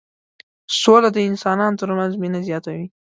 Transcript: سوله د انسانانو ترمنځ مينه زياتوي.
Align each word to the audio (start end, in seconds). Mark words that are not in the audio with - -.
سوله 0.81 1.09
د 1.13 1.17
انسانانو 1.29 1.79
ترمنځ 1.81 2.11
مينه 2.21 2.39
زياتوي. 2.47 2.85